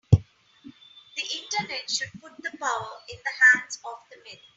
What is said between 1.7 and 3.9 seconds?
should put the power in the hands